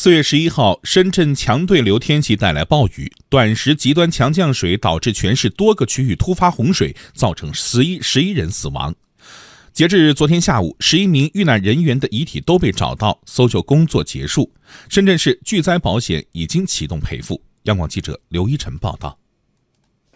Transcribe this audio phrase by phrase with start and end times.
[0.00, 8.94] 四月十一号，深圳强对流天气带来暴雨，短时极端强降水导致全市多个区域突发洪水，造成十一十一人死亡。
[9.72, 14.48] 截至昨天下午，十一名遇难人员的遗体都被找到，搜救工作结束。
[14.88, 17.42] 深圳市巨灾保险已经启动赔付。
[17.64, 19.18] 央广记者刘一晨报道。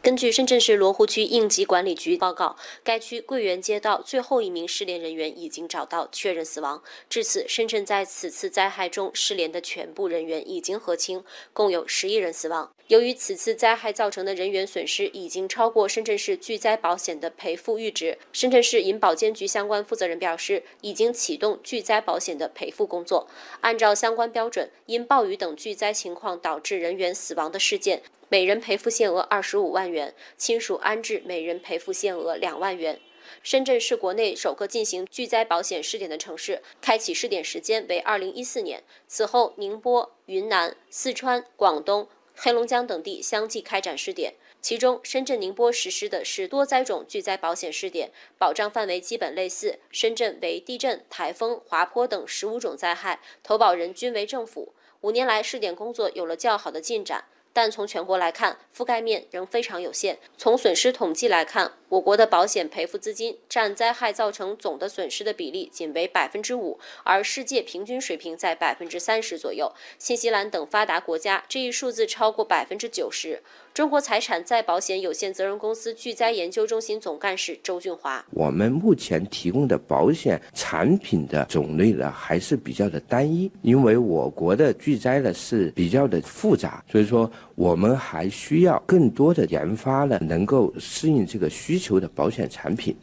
[0.02, 6.82] 根据深圳市罗湖区应急管理局报告，该区桂园街道最后一名失联人员已经找到，确认死亡。
[7.08, 11.22] 至此，深圳在此次灾害中失联的全部人员已经核清，
[11.52, 12.68] 共有十一人死亡。
[12.88, 23.28] 由于此次灾害造成的人员损失已经超过深圳市巨灾保险的赔付阈值，深圳市银保监局相关负责人表示，已经启动巨灾保险的赔付工作。
[23.60, 28.02] 按照相关标准，因暴雨等巨灾情况导致人员死亡的事件。
[28.32, 32.98] 每人赔付限额二十五万元，亲属安置每人赔付限额两万元。
[33.42, 38.82] 深圳是国内首个进行巨灾保险试点的城市，开启试点时间为二零一四年。
[39.06, 44.32] 此后，宁波、云南、四川、广东、黑龙江等地相继开展试点。
[44.62, 49.78] 其中，深圳、宁波实施的是多灾种巨灾保险试点，保障范围基本类似。
[49.90, 54.72] 深圳为地震、台风、滑坡等十五种灾害，投保人均为政府。
[55.02, 57.26] 五年来，试点工作有了较好的进展。
[57.52, 60.18] 但从全国来看，覆盖面仍非常有限。
[60.36, 69.72] 从损失统计来看，我国的保险赔付资金占灾害造成总的损失的比例仅为百分之五，而世界平均水平在百分之三十左右。
[69.98, 73.42] 新西兰等发达国家这一数字超过百分之九十。
[73.74, 92.96] 中国财产再保险有限责任公司巨灾研究中心总干事周俊华：我们目前提供的保险产品的种类呢，还是比较的单一，因为我国的巨灾呢是比较的复杂，所以说我们还需要更多的研发呢，能够适应这个需求的保险产品。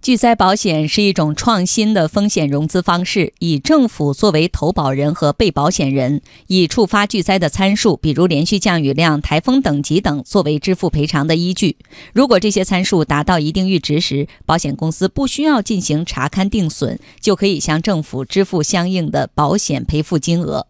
[0.00, 11.78] 巨灾保险是一种创新的风险融资方式，以政府作为投保人和被保险人，以触发巨灾的参数，比如连续降雨量、台风等级等，作为支付赔偿的依据。
[12.12, 20.66] 如果这些参数达到一定阈值时，保险公司不需要进行查勘定损，就可以向政府支付相应的保险赔付金额。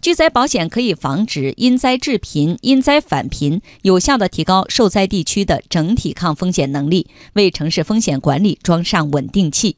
[0.00, 9.76] 巨灾保险可以防止因灾致贫、因灾返贫，有效地提高受灾地区的整体抗风险能力，为城市风险管理装上稳定器。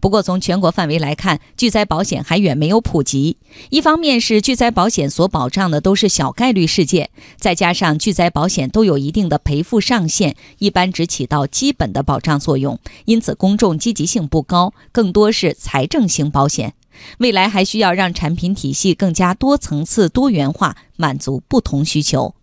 [0.00, 3.36] 不过，从全国范围来看，巨灾保险还远没有普及。
[3.70, 16.74] 一方面是巨灾保险所保障的都是小概率事件，再加上巨灾保险都有一定的赔付上限，一般只起到基本的保障作用，因此公众积极性不高，更多是财政型保险。
[17.18, 22.34] 未来还需要让产品体系更加多层次、多元化，满足不同需求。